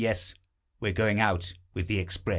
[0.01, 0.33] Yes,
[0.79, 2.29] We're going out with the express.